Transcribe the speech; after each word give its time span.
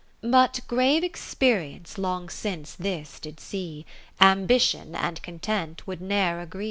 10 0.23 0.31
But 0.31 0.61
grave 0.67 1.03
Experience 1.03 1.99
long 1.99 2.27
since 2.27 2.73
this 2.73 3.19
did 3.19 3.39
see, 3.39 3.85
Ambition 4.19 4.95
and 4.95 5.21
Content 5.21 5.85
would 5.85 6.01
ne'er 6.01 6.39
agree. 6.41 6.59